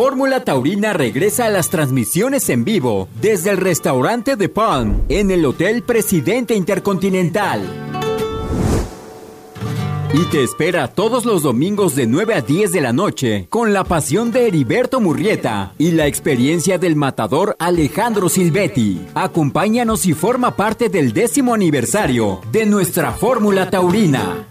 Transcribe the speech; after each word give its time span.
Fórmula 0.00 0.44
Taurina 0.44 0.94
regresa 0.94 1.44
a 1.44 1.50
las 1.50 1.68
transmisiones 1.68 2.48
en 2.48 2.64
vivo 2.64 3.06
desde 3.20 3.50
el 3.50 3.58
restaurante 3.58 4.34
de 4.34 4.48
Palm 4.48 5.02
en 5.10 5.30
el 5.30 5.44
Hotel 5.44 5.82
Presidente 5.82 6.54
Intercontinental. 6.54 7.60
Y 10.14 10.24
te 10.30 10.42
espera 10.42 10.88
todos 10.88 11.26
los 11.26 11.42
domingos 11.42 11.96
de 11.96 12.06
9 12.06 12.32
a 12.32 12.40
10 12.40 12.72
de 12.72 12.80
la 12.80 12.94
noche 12.94 13.46
con 13.50 13.74
la 13.74 13.84
pasión 13.84 14.32
de 14.32 14.46
Heriberto 14.46 15.02
Murrieta 15.02 15.74
y 15.76 15.90
la 15.90 16.06
experiencia 16.06 16.78
del 16.78 16.96
matador 16.96 17.54
Alejandro 17.58 18.30
Silvetti. 18.30 19.06
Acompáñanos 19.14 20.06
y 20.06 20.14
forma 20.14 20.56
parte 20.56 20.88
del 20.88 21.12
décimo 21.12 21.52
aniversario 21.52 22.40
de 22.50 22.64
nuestra 22.64 23.12
Fórmula 23.12 23.68
Taurina. 23.68 24.46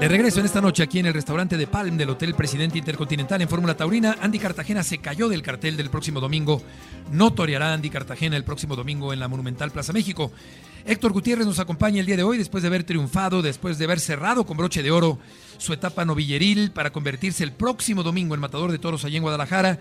De 0.00 0.08
regreso 0.08 0.40
en 0.40 0.46
esta 0.46 0.62
noche 0.62 0.82
aquí 0.82 0.98
en 0.98 1.04
el 1.04 1.12
restaurante 1.12 1.58
de 1.58 1.66
Palm 1.66 1.98
del 1.98 2.08
Hotel 2.08 2.34
Presidente 2.34 2.78
Intercontinental 2.78 3.42
en 3.42 3.50
Fórmula 3.50 3.76
Taurina, 3.76 4.16
Andy 4.22 4.38
Cartagena 4.38 4.82
se 4.82 4.96
cayó 4.96 5.28
del 5.28 5.42
cartel 5.42 5.76
del 5.76 5.90
próximo 5.90 6.20
domingo. 6.20 6.62
No 7.12 7.34
toreará 7.34 7.74
Andy 7.74 7.90
Cartagena 7.90 8.38
el 8.38 8.44
próximo 8.44 8.76
domingo 8.76 9.12
en 9.12 9.20
la 9.20 9.28
Monumental 9.28 9.70
Plaza 9.70 9.92
México. 9.92 10.32
Héctor 10.86 11.12
Gutiérrez 11.12 11.46
nos 11.46 11.58
acompaña 11.58 12.00
el 12.00 12.06
día 12.06 12.16
de 12.16 12.22
hoy 12.22 12.38
después 12.38 12.62
de 12.62 12.68
haber 12.68 12.84
triunfado, 12.84 13.42
después 13.42 13.76
de 13.76 13.84
haber 13.84 14.00
cerrado 14.00 14.46
con 14.46 14.56
broche 14.56 14.82
de 14.82 14.90
oro 14.90 15.18
su 15.58 15.74
etapa 15.74 16.06
novilleril 16.06 16.70
para 16.70 16.92
convertirse 16.92 17.44
el 17.44 17.52
próximo 17.52 18.02
domingo 18.02 18.34
en 18.34 18.40
matador 18.40 18.72
de 18.72 18.78
toros 18.78 19.04
allá 19.04 19.18
en 19.18 19.22
Guadalajara. 19.22 19.80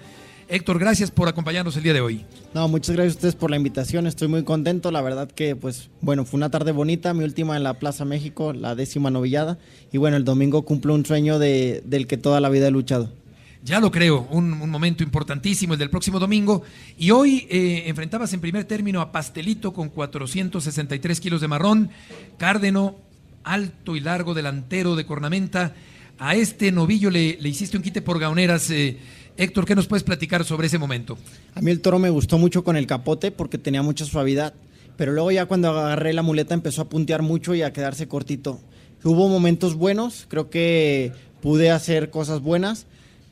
Héctor, 0.51 0.79
gracias 0.79 1.11
por 1.11 1.27
acompañarnos 1.27 1.77
el 1.77 1.83
día 1.83 1.93
de 1.93 2.01
hoy. 2.01 2.25
No, 2.55 2.67
muchas 2.67 2.95
gracias 2.95 3.13
a 3.13 3.17
ustedes 3.17 3.35
por 3.35 3.51
la 3.51 3.57
invitación, 3.57 4.07
estoy 4.07 4.27
muy 4.27 4.43
contento, 4.43 4.89
la 4.89 4.99
verdad 4.99 5.29
que 5.29 5.55
pues 5.55 5.91
bueno, 6.01 6.25
fue 6.25 6.39
una 6.39 6.49
tarde 6.49 6.71
bonita, 6.71 7.13
mi 7.13 7.23
última 7.23 7.55
en 7.55 7.61
la 7.61 7.75
Plaza 7.75 8.03
México, 8.03 8.51
la 8.51 8.73
décima 8.73 9.11
novillada, 9.11 9.59
y 9.91 9.99
bueno, 9.99 10.17
el 10.17 10.23
domingo 10.23 10.63
cumplo 10.63 10.95
un 10.95 11.05
sueño 11.05 11.37
de, 11.37 11.83
del 11.85 12.07
que 12.07 12.17
toda 12.17 12.41
la 12.41 12.49
vida 12.49 12.67
he 12.67 12.71
luchado. 12.71 13.11
Ya 13.63 13.79
lo 13.79 13.91
creo, 13.91 14.27
un, 14.31 14.49
momento 14.71 15.03
importantísimo 15.03 15.73
el 15.73 15.79
del 15.79 15.91
próximo 15.91 16.17
domingo. 16.17 16.63
Y 16.97 17.11
hoy 17.11 17.45
eh, 17.51 17.83
enfrentabas 17.85 18.33
en 18.33 18.39
primer 18.39 18.63
término 18.63 19.01
a 19.01 19.11
Pastelito 19.11 19.71
con 19.71 19.89
463 19.89 21.19
kilos 21.19 21.41
de 21.41 21.47
marrón, 21.47 21.91
Cárdeno, 22.37 22.95
alto 23.43 23.95
y 23.95 23.99
largo 23.99 24.33
delantero 24.33 24.95
de 24.95 25.05
cornamenta. 25.05 25.75
A 26.17 26.35
este 26.35 26.71
novillo 26.71 27.11
le, 27.11 27.37
le 27.39 27.49
hiciste 27.49 27.75
un 27.75 27.83
quite 27.83 28.01
por 28.01 28.17
gaoneras. 28.17 28.71
Eh, 28.71 28.97
Héctor, 29.39 29.65
¿qué 29.65 29.73
nos 29.73 29.87
puedes 29.87 30.03
platicar 30.03 30.43
sobre 30.43 30.67
ese 30.67 30.77
momento? 30.77 31.17
A 31.55 31.61
mí 31.61 31.71
el 31.71 31.79
toro 31.79 31.97
me 31.97 32.09
gustó 32.09 32.37
mucho 32.37 32.65
con 32.65 32.75
el 32.75 32.85
capote 32.85 33.31
porque 33.31 33.57
tenía 33.57 33.81
mucha 33.81 34.03
suavidad, 34.03 34.53
pero 34.97 35.13
luego 35.13 35.31
ya 35.31 35.45
cuando 35.45 35.69
agarré 35.69 36.11
la 36.11 36.23
muleta 36.23 36.53
empezó 36.53 36.81
a 36.81 36.89
puntear 36.89 37.21
mucho 37.21 37.55
y 37.55 37.61
a 37.61 37.71
quedarse 37.71 38.09
cortito. 38.09 38.59
Hubo 39.01 39.29
momentos 39.29 39.75
buenos, 39.75 40.25
creo 40.27 40.49
que 40.49 41.13
pude 41.41 41.71
hacer 41.71 42.09
cosas 42.09 42.41
buenas. 42.41 42.85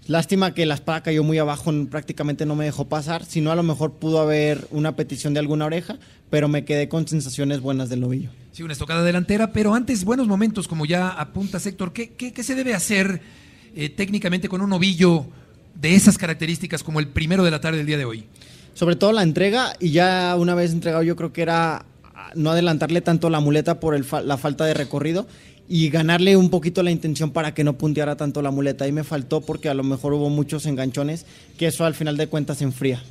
Lástima 0.07 0.53
que 0.53 0.65
la 0.65 0.75
espada 0.75 1.03
cayó 1.03 1.25
muy 1.25 1.39
abajo, 1.39 1.73
prácticamente 1.91 2.45
no 2.45 2.55
me 2.55 2.63
dejó 2.63 2.87
pasar. 2.87 3.25
Si 3.25 3.41
no, 3.41 3.51
a 3.51 3.55
lo 3.57 3.63
mejor 3.63 3.91
pudo 3.95 4.21
haber 4.21 4.65
una 4.71 4.95
petición 4.95 5.33
de 5.33 5.41
alguna 5.41 5.65
oreja, 5.65 5.97
pero 6.29 6.47
me 6.47 6.63
quedé 6.63 6.87
con 6.87 7.05
sensaciones 7.05 7.59
buenas 7.59 7.89
del 7.89 7.99
novillo. 7.99 8.29
Sí, 8.53 8.63
una 8.63 8.71
estocada 8.71 9.03
delantera, 9.03 9.51
pero 9.51 9.73
antes 9.73 10.05
buenos 10.05 10.27
momentos, 10.27 10.69
como 10.69 10.85
ya 10.85 11.09
apunta 11.09 11.57
Héctor. 11.57 11.91
¿Qué, 11.91 12.11
qué, 12.13 12.43
se 12.43 12.55
debe 12.55 12.73
hacer 12.73 13.19
eh, 13.75 13.89
técnicamente 13.89 14.47
con 14.47 14.61
un 14.61 14.69
novillo 14.69 15.25
de 15.79 15.95
esas 15.95 16.17
características 16.17 16.83
como 16.83 16.99
el 16.99 17.07
primero 17.07 17.43
de 17.43 17.51
la 17.51 17.61
tarde 17.61 17.77
del 17.77 17.87
día 17.87 17.97
de 17.97 18.05
hoy? 18.05 18.25
Sobre 18.73 18.95
todo 18.95 19.11
la 19.11 19.23
entrega 19.23 19.73
y 19.79 19.91
ya 19.91 20.35
una 20.37 20.55
vez 20.55 20.71
entregado 20.71 21.03
yo 21.03 21.15
creo 21.15 21.33
que 21.33 21.41
era 21.41 21.85
no 22.35 22.51
adelantarle 22.51 23.01
tanto 23.01 23.29
la 23.29 23.39
muleta 23.39 23.79
por 23.79 23.99
la 24.23 24.37
falta 24.37 24.65
de 24.65 24.73
recorrido 24.73 25.27
y 25.69 25.89
ganarle 25.89 26.37
un 26.37 26.49
poquito 26.49 26.83
la 26.83 26.91
intención 26.91 27.31
para 27.31 27.53
que 27.53 27.63
no 27.63 27.77
punteara 27.77 28.15
tanto 28.15 28.41
la 28.41 28.51
muleta. 28.51 28.85
Ahí 28.85 28.91
me 28.91 29.03
faltó 29.03 29.41
porque 29.41 29.69
a 29.69 29.73
lo 29.73 29.83
mejor 29.83 30.13
hubo 30.13 30.29
muchos 30.29 30.65
enganchones 30.65 31.25
que 31.57 31.67
eso 31.67 31.85
al 31.85 31.93
final 31.93 32.17
de 32.17 32.27
cuentas 32.27 32.59
se 32.59 32.63
enfría. 32.63 33.01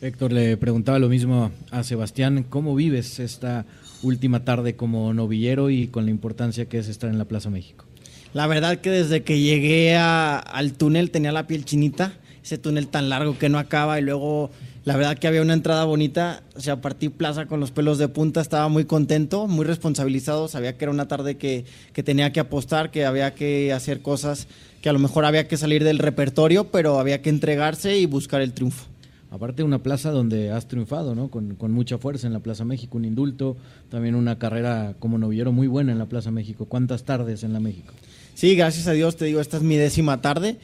Héctor 0.00 0.32
le 0.32 0.56
preguntaba 0.56 0.98
lo 0.98 1.08
mismo 1.08 1.50
a 1.70 1.82
Sebastián, 1.82 2.46
¿cómo 2.48 2.74
vives 2.74 3.18
esta 3.18 3.66
última 4.02 4.44
tarde 4.44 4.74
como 4.74 5.12
novillero 5.12 5.68
y 5.68 5.88
con 5.88 6.06
la 6.06 6.10
importancia 6.10 6.66
que 6.66 6.78
es 6.78 6.88
estar 6.88 7.10
en 7.10 7.18
la 7.18 7.26
Plaza 7.26 7.50
México? 7.50 7.84
La 8.32 8.46
verdad 8.46 8.78
que 8.78 8.90
desde 8.90 9.22
que 9.22 9.40
llegué 9.40 9.96
al 9.96 10.72
túnel 10.74 11.10
tenía 11.10 11.32
la 11.32 11.48
piel 11.48 11.64
chinita, 11.64 12.12
ese 12.44 12.58
túnel 12.58 12.86
tan 12.86 13.08
largo 13.08 13.36
que 13.38 13.48
no 13.48 13.58
acaba 13.58 13.98
y 13.98 14.02
luego 14.02 14.50
la 14.84 14.96
verdad 14.96 15.18
que 15.18 15.26
había 15.26 15.42
una 15.42 15.52
entrada 15.52 15.84
bonita, 15.84 16.42
o 16.56 16.60
sea, 16.60 16.80
partí 16.80 17.08
plaza 17.08 17.46
con 17.46 17.60
los 17.60 17.70
pelos 17.70 17.98
de 17.98 18.08
punta, 18.08 18.40
estaba 18.40 18.68
muy 18.68 18.84
contento, 18.84 19.46
muy 19.46 19.64
responsabilizado, 19.66 20.48
sabía 20.48 20.78
que 20.78 20.84
era 20.84 20.92
una 20.92 21.08
tarde 21.08 21.36
que, 21.36 21.64
que 21.92 22.02
tenía 22.02 22.32
que 22.32 22.40
apostar, 22.40 22.90
que 22.90 23.04
había 23.04 23.34
que 23.34 23.72
hacer 23.72 24.00
cosas 24.00 24.46
que 24.80 24.88
a 24.88 24.92
lo 24.92 24.98
mejor 24.98 25.24
había 25.24 25.48
que 25.48 25.56
salir 25.56 25.84
del 25.84 25.98
repertorio, 25.98 26.70
pero 26.70 26.98
había 26.98 27.20
que 27.20 27.30
entregarse 27.30 27.98
y 27.98 28.06
buscar 28.06 28.40
el 28.40 28.52
triunfo. 28.52 28.86
Aparte 29.30 29.62
una 29.62 29.80
plaza 29.80 30.10
donde 30.10 30.50
has 30.50 30.66
triunfado, 30.66 31.14
¿no? 31.14 31.30
Con, 31.30 31.56
mucha 31.70 31.98
fuerza 31.98 32.26
en 32.26 32.32
la 32.32 32.40
Plaza 32.40 32.64
México, 32.64 32.98
un 32.98 33.04
indulto, 33.04 33.56
también 33.88 34.16
una 34.16 34.38
carrera 34.40 34.94
como 34.98 35.18
novillero 35.18 35.52
muy 35.52 35.68
buena 35.68 35.92
en 35.92 35.98
la 35.98 36.06
Plaza 36.06 36.32
México. 36.32 36.64
¿Cuántas 36.64 37.04
tardes 37.04 37.44
en 37.44 37.52
la 37.52 37.60
México? 37.60 37.94
Sí, 38.34 38.56
gracias 38.56 38.88
a 38.88 38.92
Dios, 38.92 39.16
te 39.16 39.26
digo, 39.26 39.40
esta 39.40 39.56
es 39.58 39.62
mi 39.62 39.76
décima 39.76 40.20
tarde. 40.20 40.58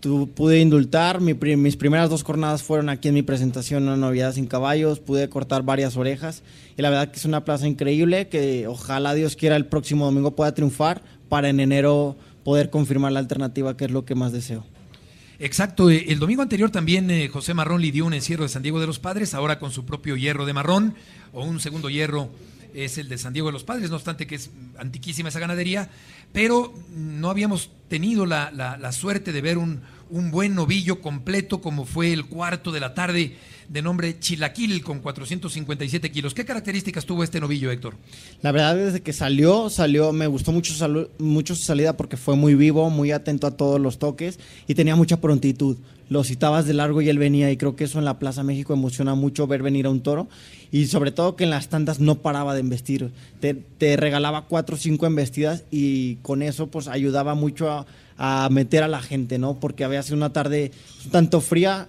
Tu, 0.00 0.28
pude 0.30 0.60
indultar, 0.60 1.20
mis 1.20 1.76
primeras 1.76 2.10
dos 2.10 2.24
jornadas 2.24 2.64
fueron 2.64 2.88
aquí 2.88 3.08
en 3.08 3.14
mi 3.14 3.22
presentación 3.22 3.84
una 3.84 3.96
novedad 3.96 4.32
sin 4.32 4.46
caballos, 4.46 4.98
pude 4.98 5.28
cortar 5.28 5.62
varias 5.62 5.96
orejas 5.96 6.42
y 6.76 6.82
la 6.82 6.90
verdad 6.90 7.10
que 7.10 7.18
es 7.18 7.24
una 7.24 7.44
plaza 7.44 7.66
increíble 7.66 8.28
que 8.28 8.68
ojalá 8.68 9.14
Dios 9.14 9.34
quiera 9.34 9.56
el 9.56 9.66
próximo 9.66 10.04
domingo 10.04 10.36
pueda 10.36 10.54
triunfar 10.54 11.02
para 11.28 11.48
en 11.48 11.58
enero 11.58 12.16
poder 12.44 12.70
confirmar 12.70 13.10
la 13.10 13.18
alternativa 13.18 13.76
que 13.76 13.86
es 13.86 13.90
lo 13.90 14.04
que 14.04 14.14
más 14.14 14.32
deseo. 14.32 14.64
Exacto, 15.40 15.88
eh, 15.88 16.06
el 16.08 16.18
domingo 16.18 16.42
anterior 16.42 16.70
también 16.70 17.10
eh, 17.12 17.28
José 17.28 17.54
Marrón 17.54 17.80
lidió 17.80 18.04
un 18.04 18.14
encierro 18.14 18.42
de 18.42 18.48
San 18.48 18.62
Diego 18.62 18.80
de 18.80 18.88
los 18.88 18.98
Padres, 18.98 19.34
ahora 19.34 19.60
con 19.60 19.70
su 19.70 19.84
propio 19.84 20.16
hierro 20.16 20.46
de 20.46 20.52
marrón 20.52 20.96
o 21.32 21.44
un 21.44 21.60
segundo 21.60 21.88
hierro 21.90 22.28
es 22.74 22.98
el 22.98 23.08
de 23.08 23.18
San 23.18 23.32
Diego 23.32 23.48
de 23.48 23.52
los 23.52 23.64
Padres, 23.64 23.90
no 23.90 23.96
obstante 23.96 24.26
que 24.26 24.34
es 24.34 24.50
antiquísima 24.78 25.28
esa 25.28 25.40
ganadería, 25.40 25.90
pero 26.32 26.72
no 26.94 27.30
habíamos 27.30 27.70
tenido 27.88 28.26
la, 28.26 28.50
la, 28.50 28.92
suerte 28.92 29.32
de 29.32 29.40
ver 29.40 29.58
un, 29.58 29.80
un, 30.10 30.30
buen 30.30 30.54
novillo 30.54 31.00
completo 31.00 31.60
como 31.60 31.84
fue 31.84 32.12
el 32.12 32.26
cuarto 32.26 32.70
de 32.70 32.80
la 32.80 32.94
tarde 32.94 33.36
de 33.68 33.82
nombre 33.82 34.18
Chilaquil 34.18 34.82
con 34.82 35.00
457 35.00 36.10
kilos. 36.10 36.34
¿Qué 36.34 36.44
características 36.44 37.04
tuvo 37.06 37.22
este 37.22 37.40
novillo, 37.40 37.70
Héctor? 37.70 37.96
La 38.42 38.52
verdad, 38.52 38.76
desde 38.76 39.02
que 39.02 39.12
salió, 39.12 39.70
salió, 39.70 40.12
me 40.12 40.26
gustó 40.26 40.52
mucho, 40.52 40.72
mucho 41.18 41.54
su 41.54 41.62
salida 41.62 41.96
porque 41.96 42.16
fue 42.16 42.36
muy 42.36 42.54
vivo, 42.54 42.88
muy 42.90 43.12
atento 43.12 43.46
a 43.46 43.56
todos 43.56 43.80
los 43.80 43.98
toques 43.98 44.38
y 44.66 44.74
tenía 44.74 44.96
mucha 44.96 45.20
prontitud. 45.20 45.76
Lo 46.08 46.24
citabas 46.24 46.66
de 46.66 46.74
largo 46.74 47.02
y 47.02 47.08
él 47.08 47.18
venía 47.18 47.50
y 47.50 47.56
creo 47.56 47.76
que 47.76 47.84
eso 47.84 47.98
en 47.98 48.04
la 48.04 48.18
Plaza 48.18 48.42
México 48.42 48.72
emociona 48.72 49.14
mucho 49.14 49.46
ver 49.46 49.62
venir 49.62 49.86
a 49.86 49.90
un 49.90 50.00
toro 50.00 50.28
y 50.70 50.86
sobre 50.86 51.12
todo 51.12 51.36
que 51.36 51.44
en 51.44 51.50
las 51.50 51.68
tandas 51.68 52.00
no 52.00 52.16
paraba 52.16 52.54
de 52.54 52.60
embestir. 52.60 53.10
Te, 53.40 53.96
regalaba 53.96 54.46
cuatro 54.46 54.76
o 54.76 54.78
cinco 54.78 55.06
embestidas 55.06 55.64
y 55.70 56.16
con 56.16 56.42
eso 56.42 56.68
pues 56.68 56.88
ayudaba 56.88 57.34
mucho 57.34 57.86
a, 58.16 58.48
meter 58.50 58.82
a 58.82 58.88
la 58.88 59.00
gente, 59.00 59.38
¿no? 59.38 59.60
Porque 59.60 59.84
había 59.84 60.02
sido 60.02 60.16
una 60.16 60.32
tarde 60.32 60.72
tanto 61.12 61.40
fría, 61.40 61.88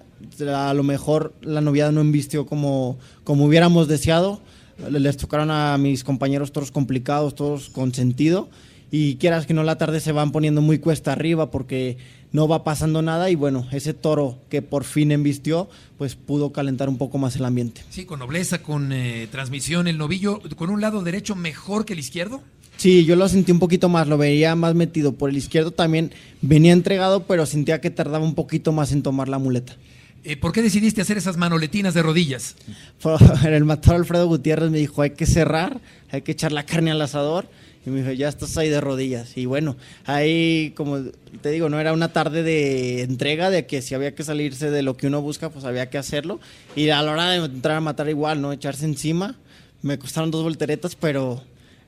a 0.54 0.74
lo 0.74 0.84
mejor 0.84 1.34
la 1.42 1.62
noviada 1.62 1.92
no 1.92 2.02
embistió 2.02 2.46
como, 2.46 2.98
como 3.24 3.46
hubiéramos 3.46 3.88
deseado. 3.88 4.42
Les 4.90 5.18
tocaron 5.18 5.50
a 5.50 5.78
mis 5.78 6.04
compañeros 6.04 6.52
todos 6.52 6.72
complicados, 6.72 7.36
todos 7.36 7.70
con 7.70 7.94
sentido. 7.94 8.50
Y 8.92 9.16
quieras 9.16 9.46
que 9.46 9.54
no, 9.54 9.64
la 9.64 9.78
tarde 9.78 10.00
se 10.00 10.12
van 10.12 10.32
poniendo 10.32 10.62
muy 10.62 10.80
cuesta 10.80 11.12
arriba 11.12 11.52
porque 11.52 11.98
no 12.32 12.48
va 12.48 12.64
pasando 12.64 13.02
nada. 13.02 13.30
Y 13.30 13.36
bueno, 13.36 13.68
ese 13.72 13.94
toro 13.94 14.38
que 14.50 14.62
por 14.62 14.84
fin 14.84 15.12
embistió, 15.12 15.70
pues 15.98 16.16
pudo 16.16 16.52
calentar 16.52 16.90
un 16.90 16.98
poco 16.98 17.18
más 17.18 17.36
el 17.36 17.46
ambiente. 17.46 17.82
Sí, 17.90 18.06
con 18.06 18.20
nobleza, 18.20 18.62
con 18.62 18.92
eh, 18.92 19.28
transmisión, 19.32 19.88
el 19.88 19.98
novillo 19.98 20.42
con 20.56 20.70
un 20.70 20.82
lado 20.82 21.04
derecho 21.04 21.36
mejor 21.36 21.86
que 21.86 21.94
el 21.94 22.00
izquierdo. 22.00 22.42
Sí, 22.78 23.04
yo 23.04 23.18
lo 23.18 23.28
sentí 23.28 23.52
un 23.52 23.60
poquito 23.60 23.90
más, 23.90 24.08
lo 24.08 24.18
veía 24.18 24.56
más 24.56 24.74
metido. 24.74 25.14
Por 25.14 25.30
el 25.30 25.38
izquierdo 25.38 25.72
también 25.72 26.14
venía 26.42 26.72
entregado, 26.72 27.26
pero 27.26 27.46
sentía 27.46 27.82
que 27.82 27.90
tardaba 27.90 28.24
un 28.24 28.36
poquito 28.36 28.72
más 28.72 28.94
en 28.94 29.04
tomar 29.04 29.28
la 29.28 29.38
muleta. 29.38 29.76
Eh, 30.24 30.38
¿Por 30.38 30.52
qué 30.52 30.62
decidiste 30.62 31.02
hacer 31.02 31.18
esas 31.18 31.38
manoletinas 31.38 31.94
de 31.94 32.04
rodillas? 32.04 32.56
El 33.46 33.66
matador 33.66 33.98
Alfredo 33.98 34.28
Gutiérrez 34.28 34.70
me 34.70 34.78
dijo, 34.78 35.02
hay 35.02 35.12
que 35.12 35.26
cerrar, 35.26 35.82
hay 36.12 36.22
que 36.22 36.32
echar 36.32 36.52
la 36.52 36.66
carne 36.66 36.92
al 36.92 37.02
asador. 37.02 37.50
Y 37.86 37.90
me 37.90 38.02
dijo, 38.02 38.12
ya 38.12 38.28
estás 38.28 38.58
ahí 38.58 38.70
de 38.70 38.82
rodillas. 38.82 39.38
Y 39.38 39.46
bueno, 39.46 39.78
ahí, 40.06 40.74
como 40.76 41.00
te 41.42 41.50
digo, 41.52 41.70
no 41.70 41.80
era 41.80 41.94
una 41.94 42.12
tarde 42.12 42.44
de 42.44 43.04
entrega, 43.04 43.50
de 43.50 43.66
que 43.66 43.82
si 43.82 43.96
había 43.96 44.14
que 44.14 44.24
salirse 44.24 44.70
de 44.70 44.82
lo 44.82 44.98
que 44.98 45.08
uno 45.08 45.22
busca, 45.22 45.50
pues 45.50 45.66
había 45.66 45.90
que 45.90 45.98
hacerlo. 45.98 46.40
Y 46.76 46.90
a 46.90 47.02
la 47.02 47.12
hora 47.12 47.30
de 47.30 47.46
entrar 47.46 47.78
a 47.78 47.82
matar 47.82 48.10
igual, 48.10 48.42
¿no? 48.42 48.52
Echarse 48.52 48.86
encima. 48.86 49.36
Me 49.82 49.98
costaron 49.98 50.30
dos 50.30 50.44
volteretas, 50.44 50.96
pero 50.96 51.42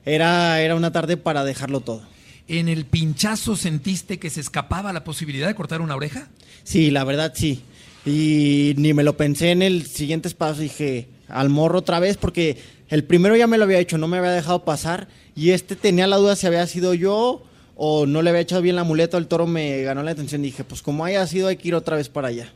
era, 0.06 0.60
era 0.60 0.74
una 0.74 0.92
tarde 0.92 1.16
para 1.16 1.44
dejarlo 1.44 1.80
todo. 1.80 2.02
¿En 2.48 2.68
el 2.68 2.86
pinchazo 2.86 3.56
sentiste 3.56 4.18
que 4.18 4.30
se 4.30 4.40
escapaba 4.40 4.92
la 4.92 5.04
posibilidad 5.04 5.46
de 5.46 5.54
cortar 5.54 5.80
una 5.80 5.94
oreja? 5.94 6.28
Sí, 6.64 6.90
la 6.90 7.04
verdad 7.04 7.32
sí. 7.36 7.62
Y 8.04 8.74
ni 8.78 8.94
me 8.94 9.04
lo 9.04 9.16
pensé 9.16 9.50
en 9.50 9.62
el 9.62 9.86
siguiente 9.86 10.28
espacio. 10.28 10.62
Dije, 10.62 11.08
al 11.28 11.48
morro 11.48 11.78
otra 11.78 12.00
vez, 12.00 12.16
porque 12.16 12.58
el 12.88 13.04
primero 13.04 13.36
ya 13.36 13.46
me 13.46 13.58
lo 13.58 13.64
había 13.64 13.78
hecho, 13.78 13.98
no 13.98 14.08
me 14.08 14.18
había 14.18 14.30
dejado 14.30 14.64
pasar. 14.64 15.08
Y 15.34 15.50
este 15.50 15.76
tenía 15.76 16.06
la 16.06 16.16
duda 16.16 16.36
si 16.36 16.46
había 16.46 16.66
sido 16.66 16.94
yo 16.94 17.42
o 17.74 18.06
no 18.06 18.22
le 18.22 18.30
había 18.30 18.42
echado 18.42 18.62
bien 18.62 18.76
la 18.76 18.84
muleta, 18.84 19.16
el 19.16 19.26
toro 19.26 19.46
me 19.46 19.82
ganó 19.82 20.02
la 20.02 20.10
atención. 20.10 20.42
Dije, 20.42 20.64
pues 20.64 20.82
como 20.82 21.04
haya 21.04 21.26
sido, 21.26 21.48
hay 21.48 21.56
que 21.56 21.68
ir 21.68 21.74
otra 21.74 21.96
vez 21.96 22.08
para 22.08 22.28
allá. 22.28 22.52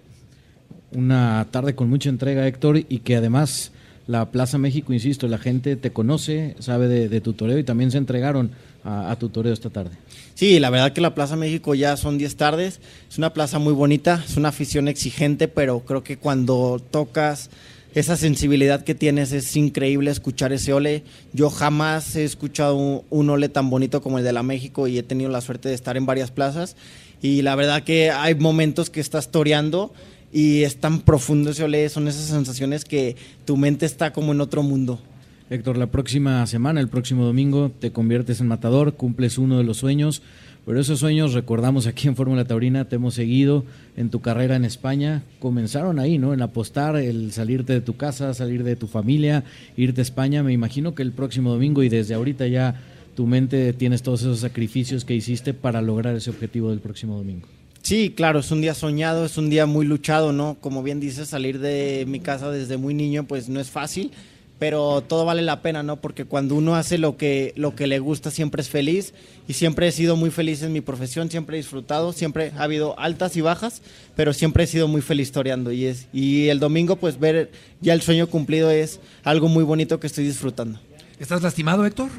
Una 0.93 1.47
tarde 1.51 1.75
con 1.75 1.89
mucha 1.89 2.09
entrega, 2.09 2.47
Héctor, 2.47 2.79
y 2.89 2.99
que 3.01 3.17
además 3.17 3.73
la 4.07 4.31
Plaza 4.31 4.57
México, 4.57 4.93
insisto, 4.93 5.27
la 5.27 5.39
gente 5.39 5.77
te 5.77 5.91
conoce, 5.91 6.55
sabe 6.61 6.87
de, 6.87 7.21
tu 7.21 7.33
toreo 7.33 7.59
y 7.59 7.65
también 7.65 7.91
se 7.91 7.99
entregaron 7.99 8.51
a, 8.85 9.17
tu 9.19 9.31
toreo 9.31 9.53
esta 9.53 9.69
tarde. 9.69 9.97
Sí, 10.35 10.61
la 10.61 10.71
verdad 10.71 10.93
que 10.93 11.01
la 11.01 11.15
Plaza 11.15 11.35
México 11.35 11.75
ya 11.75 11.97
son 11.97 12.19
10 12.19 12.37
tardes, 12.37 12.81
es 13.11 13.19
una 13.19 13.33
plaza 13.33 13.59
muy 13.59 13.73
bonita, 13.73 14.23
es 14.25 14.37
una 14.37 14.51
afición 14.51 14.87
exigente, 14.87 15.49
pero 15.49 15.81
creo 15.81 16.05
que 16.05 16.19
cuando 16.19 16.81
tocas 16.91 17.51
esa 17.97 18.19
sensibilidad 18.19 18.85
que 18.85 18.95
tienes 18.95 19.33
es 19.33 19.57
increíble 19.57 20.11
escuchar 20.11 20.53
ese 20.53 20.75
ole. 20.75 21.03
Yo 21.33 21.49
jamás 21.49 22.15
he 22.15 22.25
escuchado 22.25 22.77
un, 22.77 23.31
ole 23.31 23.49
tan 23.49 23.71
bonito 23.71 24.03
como 24.03 24.19
el 24.19 24.25
de 24.25 24.35
la 24.35 24.43
México 24.43 24.87
y 24.87 24.99
he 24.99 25.03
tenido 25.03 25.31
la 25.31 25.41
suerte 25.41 25.71
de 25.71 25.75
estar 25.75 25.97
en 25.97 26.05
varias 26.05 26.31
plazas 26.31 26.77
y 27.23 27.41
la 27.41 27.57
verdad 27.57 27.85
que 27.85 28.11
hay 28.11 28.35
momentos 28.35 28.91
que 28.91 29.01
estás 29.01 29.31
toreando 29.31 29.95
y 30.31 30.65
es 30.65 30.77
tan 30.77 31.01
profundo 31.01 31.53
ese 31.53 31.65
ole, 31.65 31.89
son 31.89 32.07
esas 32.07 32.27
sensaciones 32.27 32.85
que 32.85 33.17
tu 33.47 33.57
mente 33.57 33.87
está 33.87 34.13
como 34.13 34.33
en 34.33 34.43
otro 34.43 34.63
mundo. 34.63 35.01
Héctor, 35.49 35.79
la 35.79 35.87
próxima 35.87 36.47
semana, 36.47 36.81
el 36.81 36.89
próximo 36.89 37.25
domingo, 37.25 37.71
te 37.71 37.93
conviertes 37.93 38.43
en 38.43 38.49
matador, 38.49 38.97
cumples 38.97 39.39
uno 39.39 39.57
de 39.57 39.65
los 39.65 39.79
sueños, 39.79 40.21
pero 40.67 40.81
esos 40.81 40.99
sueños, 40.99 41.33
recordamos 41.33 41.87
aquí 41.87 42.09
en 42.09 42.17
Fórmula 42.17 42.45
Taurina, 42.45 42.87
te 42.87 42.97
hemos 42.97 43.15
seguido 43.15 43.65
en 43.97 44.11
tu 44.11 44.21
carrera 44.21 44.57
en 44.57 44.65
España, 44.65 45.23
comenzaron 45.39 46.01
ahí, 46.01 46.19
¿no? 46.19 46.35
En 46.35 46.43
apostar, 46.43 46.97
el 46.97 47.31
salirte 47.31 47.73
de 47.73 47.81
tu 47.81 47.97
casa, 47.97 48.35
salir 48.35 48.65
de 48.65 48.75
tu 48.75 48.89
familia, 48.89 49.45
irte 49.77 50.01
a 50.01 50.03
España, 50.03 50.43
me 50.43 50.53
imagino 50.53 50.93
que 50.93 51.05
el 51.05 51.13
próximo 51.13 51.53
domingo 51.53 51.85
y 51.85 51.89
desde 51.89 52.15
ahorita 52.15 52.49
ya 52.49 52.83
tu 53.15 53.29
mente 53.29 53.73
tienes 53.75 54.03
todos 54.03 54.23
esos 54.23 54.41
sacrificios 54.41 55.05
que 55.05 55.15
hiciste 55.15 55.55
para 55.55 55.81
lograr 55.81 56.17
ese 56.17 56.31
objetivo 56.31 56.71
del 56.71 56.81
próximo 56.81 57.17
domingo. 57.17 57.47
Sí, 57.83 58.13
claro, 58.17 58.41
es 58.41 58.51
un 58.51 58.61
día 58.61 58.75
soñado, 58.75 59.25
es 59.25 59.39
un 59.39 59.49
día 59.49 59.67
muy 59.67 59.87
luchado, 59.87 60.33
¿no? 60.33 60.57
Como 60.61 60.83
bien 60.83 60.99
dices, 60.99 61.29
salir 61.29 61.61
de 61.61 62.05
mi 62.09 62.19
casa 62.19 62.51
desde 62.51 62.77
muy 62.77 62.93
niño, 62.93 63.23
pues 63.23 63.49
no 63.49 63.61
es 63.61 63.71
fácil, 63.71 64.11
pero 64.59 65.03
todo 65.03 65.25
vale 65.25 65.43
la 65.43 65.61
pena, 65.61 65.83
¿no? 65.83 65.97
Porque 65.97 66.25
cuando 66.25 66.55
uno 66.55 66.77
hace 66.77 66.99
lo 66.99 67.17
que, 67.17 67.53
lo 67.57 67.75
que 67.75 67.87
le 67.87 67.99
gusta, 67.99 68.31
siempre 68.31 68.63
es 68.63 68.69
feliz 68.69 69.13
y 69.47 69.53
siempre 69.53 69.89
he 69.89 69.93
sido 69.93 70.17
muy 70.17 70.31
feliz 70.31 70.63
en 70.63 70.73
mi 70.73 70.81
profesión, 70.81 71.31
siempre 71.31 71.57
he 71.57 71.61
disfrutado, 71.61 72.13
siempre 72.13 72.53
ha 72.57 72.63
habido 72.63 72.99
altas 72.99 73.37
y 73.37 73.43
bajas, 73.43 73.83
pero 74.15 74.33
siempre 74.33 74.65
he 74.65 74.67
sido 74.67 74.89
muy 74.89 75.03
feliz 75.03 75.31
toreando 75.33 75.73
y, 75.73 75.85
es, 75.85 76.07
y 76.13 76.49
el 76.49 76.59
domingo, 76.59 76.97
pues 76.97 77.21
ver 77.21 77.51
ya 77.81 77.93
el 77.93 78.03
sueño 78.03 78.29
cumplido 78.29 78.71
es 78.71 79.01
algo 79.25 79.49
muy 79.49 79.65
bonito 79.65 80.01
que 80.01 80.07
estoy 80.07 80.25
disfrutando. 80.25 80.81
¿Estás 81.19 81.43
lastimado, 81.43 81.85
Héctor? 81.85 82.11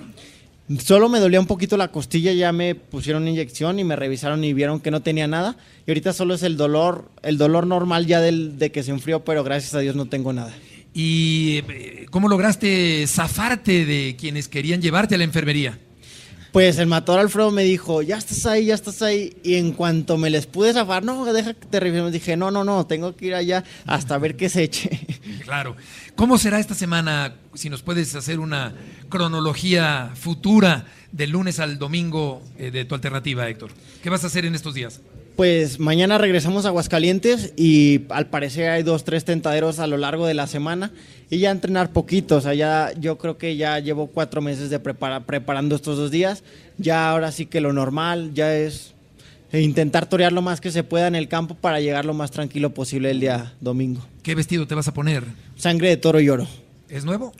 Solo 0.83 1.07
me 1.07 1.19
dolía 1.19 1.39
un 1.39 1.45
poquito 1.47 1.77
la 1.77 1.93
costilla, 1.93 2.33
ya 2.33 2.51
me 2.51 2.75
pusieron 2.75 3.25
inyección 3.27 3.79
y 3.79 3.85
me 3.85 3.95
revisaron 3.95 4.43
y 4.43 4.51
vieron 4.51 4.81
que 4.81 4.91
no 4.91 5.01
tenía 5.01 5.25
nada. 5.25 5.55
Y 5.85 5.91
ahorita 5.91 6.11
solo 6.11 6.33
es 6.33 6.43
el 6.43 6.57
dolor, 6.57 7.09
el 7.23 7.37
dolor 7.37 7.65
normal 7.65 8.05
ya 8.05 8.19
del, 8.19 8.59
de 8.59 8.69
que 8.69 8.83
se 8.83 8.91
enfrió, 8.91 9.23
pero 9.23 9.45
gracias 9.45 9.73
a 9.75 9.79
Dios 9.79 9.95
no 9.95 10.07
tengo 10.07 10.33
nada. 10.33 10.53
¿Y 10.99 11.61
eh, 11.69 12.07
cómo 12.09 12.27
lograste 12.27 13.05
zafarte 13.05 13.85
de 13.85 14.15
quienes 14.19 14.47
querían 14.47 14.81
llevarte 14.81 15.13
a 15.13 15.19
la 15.19 15.25
enfermería? 15.25 15.77
Pues 16.51 16.79
el 16.79 16.87
matador 16.87 17.21
Alfredo 17.21 17.51
me 17.51 17.63
dijo, 17.63 18.01
ya 18.01 18.17
estás 18.17 18.47
ahí, 18.47 18.65
ya 18.65 18.73
estás 18.73 19.03
ahí. 19.03 19.37
Y 19.43 19.57
en 19.57 19.73
cuanto 19.73 20.17
me 20.17 20.31
les 20.31 20.47
pude 20.47 20.73
zafar, 20.73 21.03
no, 21.03 21.23
deja 21.31 21.53
que 21.53 21.67
te 21.67 21.79
refiero. 21.79 22.09
Dije, 22.09 22.35
no, 22.35 22.49
no, 22.49 22.63
no, 22.63 22.87
tengo 22.87 23.15
que 23.15 23.27
ir 23.27 23.35
allá 23.35 23.63
hasta 23.85 24.17
ver 24.17 24.35
qué 24.35 24.49
se 24.49 24.63
eche. 24.63 24.89
Claro. 25.43 25.75
¿Cómo 26.15 26.37
será 26.37 26.59
esta 26.59 26.73
semana? 26.73 27.35
Si 27.53 27.69
nos 27.69 27.83
puedes 27.83 28.15
hacer 28.15 28.39
una 28.39 28.73
cronología 29.07 30.11
futura 30.15 30.85
del 31.11 31.29
lunes 31.29 31.59
al 31.59 31.77
domingo 31.77 32.41
eh, 32.57 32.71
de 32.71 32.85
tu 32.85 32.95
alternativa, 32.95 33.47
Héctor. 33.47 33.71
¿Qué 34.01 34.09
vas 34.09 34.23
a 34.23 34.27
hacer 34.27 34.45
en 34.45 34.55
estos 34.55 34.73
días? 34.73 34.99
Pues 35.37 35.79
mañana 35.79 36.17
regresamos 36.17 36.65
a 36.65 36.69
Aguascalientes 36.69 37.53
y 37.55 38.01
al 38.09 38.25
parecer 38.25 38.71
hay 38.71 38.81
dos, 38.81 39.03
tres 39.03 39.23
tentaderos 39.23 39.77
a 39.77 39.85
lo 39.85 39.97
largo 39.97 40.25
de 40.25 40.33
la 40.33 40.47
semana 40.47 40.91
y 41.29 41.37
ya 41.37 41.51
entrenar 41.51 41.91
poquito, 41.93 42.37
o 42.37 42.41
sea, 42.41 42.55
ya 42.55 42.91
yo 42.99 43.19
creo 43.19 43.37
que 43.37 43.55
ya 43.55 43.77
llevo 43.77 44.07
cuatro 44.07 44.41
meses 44.41 44.71
de 44.71 44.79
preparando 44.79 45.75
estos 45.75 45.95
dos 45.95 46.09
días, 46.09 46.43
ya 46.79 47.11
ahora 47.11 47.31
sí 47.31 47.45
que 47.45 47.61
lo 47.61 47.71
normal 47.71 48.31
ya 48.33 48.55
es 48.57 48.95
intentar 49.53 50.09
torear 50.09 50.33
lo 50.33 50.41
más 50.41 50.59
que 50.59 50.71
se 50.71 50.83
pueda 50.83 51.05
en 51.05 51.13
el 51.13 51.27
campo 51.27 51.53
para 51.53 51.79
llegar 51.81 52.03
lo 52.03 52.15
más 52.15 52.31
tranquilo 52.31 52.73
posible 52.73 53.11
el 53.11 53.19
día 53.19 53.53
domingo. 53.61 54.01
¿Qué 54.23 54.33
vestido 54.33 54.65
te 54.65 54.73
vas 54.73 54.87
a 54.87 54.93
poner? 54.95 55.23
Sangre 55.55 55.89
de 55.89 55.97
toro 55.97 56.19
y 56.19 56.29
oro. 56.29 56.47
¿Es 56.89 57.05
nuevo? 57.05 57.31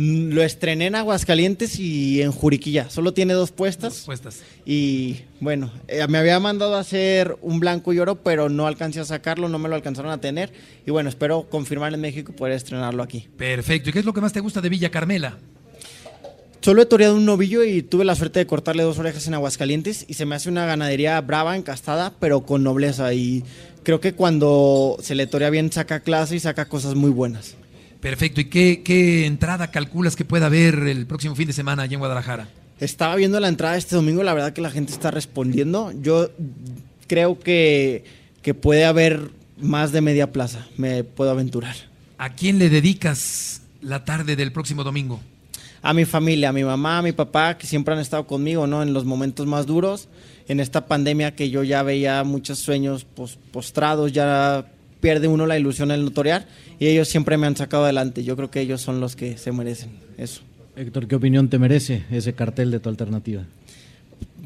Mm, 0.00 0.32
lo 0.32 0.42
estrené 0.42 0.86
en 0.86 0.94
Aguascalientes 0.94 1.78
y 1.78 2.22
en 2.22 2.32
Juriquilla. 2.32 2.88
Solo 2.88 3.12
tiene 3.12 3.34
dos 3.34 3.50
puestas. 3.50 4.04
puestas. 4.06 4.40
Y 4.64 5.18
bueno, 5.40 5.70
eh, 5.88 6.06
me 6.08 6.16
había 6.16 6.40
mandado 6.40 6.74
a 6.76 6.80
hacer 6.80 7.36
un 7.42 7.60
blanco 7.60 7.92
y 7.92 7.98
oro, 7.98 8.14
pero 8.22 8.48
no 8.48 8.66
alcancé 8.66 9.00
a 9.00 9.04
sacarlo, 9.04 9.50
no 9.50 9.58
me 9.58 9.68
lo 9.68 9.74
alcanzaron 9.74 10.10
a 10.10 10.18
tener. 10.18 10.54
Y 10.86 10.90
bueno, 10.90 11.10
espero 11.10 11.42
confirmar 11.50 11.92
en 11.92 12.00
México 12.00 12.32
y 12.32 12.38
poder 12.38 12.54
estrenarlo 12.54 13.02
aquí. 13.02 13.28
Perfecto. 13.36 13.90
¿Y 13.90 13.92
qué 13.92 13.98
es 13.98 14.06
lo 14.06 14.14
que 14.14 14.22
más 14.22 14.32
te 14.32 14.40
gusta 14.40 14.62
de 14.62 14.70
Villa 14.70 14.90
Carmela? 14.90 15.36
Solo 16.62 16.80
he 16.80 16.86
toreado 16.86 17.14
un 17.14 17.26
novillo 17.26 17.62
y 17.62 17.82
tuve 17.82 18.06
la 18.06 18.14
suerte 18.14 18.38
de 18.38 18.46
cortarle 18.46 18.84
dos 18.84 18.98
orejas 18.98 19.26
en 19.26 19.34
Aguascalientes 19.34 20.06
y 20.08 20.14
se 20.14 20.24
me 20.24 20.34
hace 20.34 20.48
una 20.48 20.64
ganadería 20.64 21.20
brava, 21.20 21.58
encastada, 21.58 22.14
pero 22.18 22.40
con 22.46 22.62
nobleza. 22.62 23.12
Y 23.12 23.44
creo 23.82 24.00
que 24.00 24.14
cuando 24.14 24.96
se 25.02 25.14
le 25.14 25.26
torea 25.26 25.50
bien 25.50 25.70
saca 25.70 26.00
clase 26.00 26.36
y 26.36 26.40
saca 26.40 26.70
cosas 26.70 26.94
muy 26.94 27.10
buenas. 27.10 27.56
Perfecto. 28.00 28.40
¿Y 28.40 28.46
qué, 28.46 29.26
entrada 29.26 29.70
calculas 29.70 30.16
que 30.16 30.24
pueda 30.24 30.46
haber 30.46 30.74
el 30.88 31.06
próximo 31.06 31.34
fin 31.34 31.46
de 31.46 31.52
semana 31.52 31.82
allá 31.82 31.94
en 31.94 32.00
Guadalajara? 32.00 32.48
Estaba 32.80 33.14
viendo 33.16 33.38
la 33.40 33.48
entrada 33.48 33.76
este 33.76 33.94
domingo, 33.94 34.22
la 34.22 34.32
verdad 34.32 34.52
que 34.52 34.62
la 34.62 34.70
gente 34.70 34.92
está 34.92 35.10
respondiendo. 35.10 35.92
Yo 36.00 36.30
creo 37.06 37.38
que, 37.38 38.04
que 38.42 38.54
puede 38.54 38.86
haber 38.86 39.30
más 39.58 39.92
de 39.92 40.00
media 40.00 40.32
plaza, 40.32 40.66
me 40.78 41.04
puedo 41.04 41.30
aventurar. 41.30 41.76
¿A 42.16 42.30
quién 42.30 42.58
le 42.58 42.70
dedicas 42.70 43.62
la 43.82 44.04
tarde 44.04 44.36
del 44.36 44.52
próximo 44.52 44.82
domingo? 44.82 45.20
A 45.82 45.92
mi 45.92 46.04
familia, 46.04 46.50
a 46.50 46.52
mi 46.52 46.64
mamá, 46.64 46.98
a 46.98 47.02
mi 47.02 47.12
papá, 47.12 47.56
que 47.56 47.66
siempre 47.66 47.94
han 47.94 48.00
estado 48.00 48.26
conmigo, 48.26 48.66
¿no? 48.66 48.82
En 48.82 48.92
los 48.92 49.04
momentos 49.04 49.46
más 49.46 49.66
duros, 49.66 50.08
en 50.48 50.60
esta 50.60 50.86
pandemia 50.86 51.34
que 51.34 51.50
yo 51.50 51.62
ya 51.62 51.82
veía 51.82 52.24
muchos 52.24 52.58
sueños 52.58 53.06
postrados, 53.52 54.12
ya 54.12 54.66
pierde 55.00 55.28
uno 55.28 55.46
la 55.46 55.58
ilusión 55.58 55.90
el 55.90 56.04
notoriar 56.04 56.46
y 56.78 56.86
ellos 56.86 57.08
siempre 57.08 57.36
me 57.36 57.46
han 57.46 57.56
sacado 57.56 57.84
adelante. 57.84 58.24
Yo 58.24 58.36
creo 58.36 58.50
que 58.50 58.60
ellos 58.60 58.80
son 58.80 59.00
los 59.00 59.16
que 59.16 59.38
se 59.38 59.52
merecen 59.52 59.90
eso. 60.18 60.42
Héctor, 60.76 61.08
¿qué 61.08 61.16
opinión 61.16 61.48
te 61.48 61.58
merece 61.58 62.04
ese 62.10 62.32
cartel 62.32 62.70
de 62.70 62.80
tu 62.80 62.88
alternativa? 62.88 63.44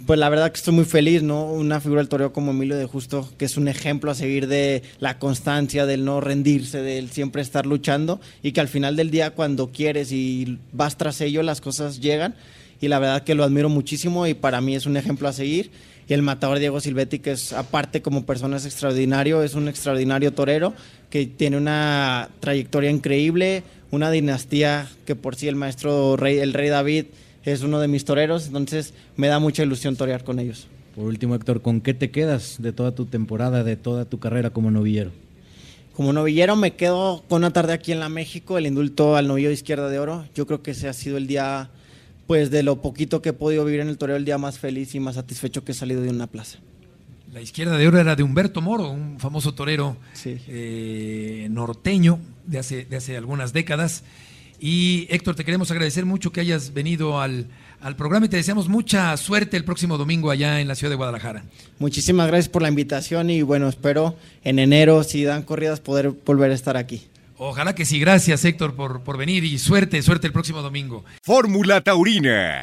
Pues 0.07 0.19
la 0.19 0.29
verdad 0.29 0.51
que 0.53 0.59
estoy 0.59 0.75
muy 0.75 0.85
feliz, 0.85 1.23
¿no? 1.23 1.51
Una 1.51 1.81
figura 1.81 2.01
del 2.01 2.09
toreo 2.09 2.33
como 2.33 2.51
Emilio 2.51 2.77
de 2.77 2.85
Justo, 2.85 3.33
que 3.39 3.47
es 3.47 3.57
un 3.57 3.69
ejemplo 3.69 4.11
a 4.11 4.15
seguir 4.15 4.49
de 4.49 4.83
la 4.99 5.19
constancia, 5.19 5.87
del 5.87 6.05
no 6.05 6.21
rendirse, 6.21 6.83
del 6.83 7.11
siempre 7.11 7.41
estar 7.41 7.65
luchando 7.65 8.21
y 8.43 8.53
que 8.53 8.61
al 8.61 8.69
final 8.69 8.97
del 8.97 9.11
día 9.11 9.31
cuando 9.31 9.71
quieres 9.71 10.13
y 10.13 10.59
vas 10.73 10.99
tras 10.99 11.23
ello 11.23 11.43
las 11.43 11.63
cosas 11.63 12.01
llegan 12.01 12.35
y 12.83 12.89
la 12.89 12.99
verdad 12.99 13.23
que 13.23 13.35
lo 13.35 13.45
admiro 13.45 13.71
muchísimo 13.71 14.27
y 14.27 14.35
para 14.35 14.61
mí 14.61 14.75
es 14.77 14.85
un 14.85 14.99
ejemplo 14.99 15.27
a 15.27 15.33
seguir 15.33 15.71
y 16.09 16.15
el 16.15 16.23
matador 16.23 16.59
Diego 16.59 16.81
Silvetti, 16.81 17.19
que 17.19 17.33
es 17.33 17.53
aparte 17.53 18.03
como 18.03 18.27
persona 18.27 18.57
es 18.57 18.67
extraordinario, 18.67 19.43
es 19.43 19.55
un 19.55 19.69
extraordinario 19.69 20.33
torero 20.33 20.75
que 21.11 21.27
tiene 21.27 21.57
una 21.57 22.29
trayectoria 22.41 22.91
increíble, 22.91 23.63
una 23.91 24.11
dinastía 24.11 24.89
que 25.07 25.17
por 25.17 25.37
sí 25.37 25.49
el 25.49 25.57
maestro 25.57 26.17
rey, 26.17 26.39
el 26.39 26.53
rey 26.53 26.69
David 26.69 27.07
es 27.45 27.63
uno 27.63 27.81
de 27.81 27.89
mis 27.89 28.05
toreros, 28.05 28.47
entonces 28.47 28.95
me 29.17 29.29
da 29.29 29.39
mucha 29.39 29.63
ilusión 29.63 29.97
torear 29.97 30.25
con 30.25 30.39
ellos. 30.39 30.67
Por 30.95 31.07
último, 31.07 31.35
Héctor, 31.35 31.61
¿con 31.61 31.81
qué 31.81 31.93
te 31.93 32.11
quedas 32.11 32.57
de 32.61 32.73
toda 32.73 32.95
tu 32.95 33.07
temporada, 33.07 33.65
de 33.65 33.77
toda 33.77 34.05
tu 34.05 34.19
carrera 34.19 34.51
como 34.51 34.71
novillero? 34.71 35.11
Como 35.95 36.13
novillero 36.13 36.57
me 36.57 36.73
quedo 36.73 37.23
con 37.29 37.39
una 37.39 37.53
tarde 37.53 37.73
aquí 37.73 37.93
en 37.93 38.01
la 38.01 38.09
México, 38.09 38.59
el 38.59 38.67
indulto 38.67 39.17
al 39.17 39.29
novillo 39.29 39.49
de 39.49 39.55
izquierda 39.55 39.89
de 39.89 39.99
oro. 39.99 40.25
Yo 40.35 40.47
creo 40.47 40.63
que 40.63 40.73
ese 40.73 40.89
ha 40.89 40.93
sido 40.93 41.17
el 41.17 41.27
día 41.27 41.71
pues 42.27 42.51
de 42.51 42.63
lo 42.63 42.81
poquito 42.81 43.23
que 43.23 43.31
he 43.31 43.33
podido 43.33 43.65
vivir 43.65 43.81
en 43.81 43.89
el 43.89 43.99
toreo, 43.99 44.17
el 44.17 44.25
día 44.25 44.39
más 44.39 44.59
feliz 44.59 44.95
y 44.95 45.01
más 45.01 45.17
satisfecho 45.17 45.65
que 45.65 45.73
he 45.73 45.75
salido 45.75 46.01
de 46.01 46.11
una 46.11 46.27
plaza. 46.27 46.59
La 47.33 47.41
izquierda 47.41 47.77
de 47.77 47.89
oro 47.89 47.99
era 47.99 48.15
de 48.15 48.23
Humberto 48.23 48.61
Moro, 48.61 48.91
un 48.91 49.19
famoso 49.19 49.55
torero 49.55 49.97
eh, 50.25 51.49
norteño 51.51 52.21
de 52.47 52.59
hace, 52.61 52.85
de 52.85 52.97
hace 52.97 53.17
algunas 53.17 53.53
décadas. 53.53 54.05
Y 54.61 55.09
Héctor, 55.11 55.35
te 55.35 55.45
queremos 55.45 55.71
agradecer 55.73 56.07
mucho 56.07 56.31
que 56.31 56.41
hayas 56.41 56.73
venido 56.73 57.21
al, 57.21 57.49
al, 57.81 57.97
programa 57.97 58.27
y 58.27 58.29
te 58.29 58.37
deseamos 58.37 58.69
mucha 58.69 59.17
suerte 59.17 59.57
el 59.57 59.65
próximo 59.65 59.99
domingo 59.99 60.31
allá 60.31 60.61
en 60.61 60.69
la 60.69 60.77
ciudad 60.77 60.93
de 60.93 60.97
Guadalajara. 60.97 61.45
Muchísimas 61.81 62.29
gracias 62.29 62.49
por 62.49 62.63
la 62.63 62.69
invitación 62.69 63.29
y 63.31 63.43
bueno, 63.43 63.69
espero 63.69 64.17
en 64.45 64.61
enero, 64.61 65.03
si 65.03 65.25
dan 65.25 65.43
corridas, 65.43 65.81
poder 65.81 66.13
volver 66.25 66.53
a 66.53 66.55
estar 66.55 66.77
aquí. 66.77 67.03
Ojalá 67.37 67.75
que 67.75 67.85
sí. 67.85 67.99
Gracias, 67.99 68.45
Héctor, 68.45 68.75
por, 68.75 69.03
por 69.03 69.17
venir 69.17 69.45
y 69.45 69.59
suerte, 69.59 70.01
suerte 70.03 70.27
el 70.27 70.33
próximo 70.33 70.63
domingo. 70.63 71.05
Fórmula 71.23 71.81
Taurina 71.81 72.63